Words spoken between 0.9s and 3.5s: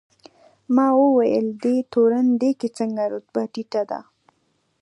وویل: دی تورن دی که څنګه؟ رتبه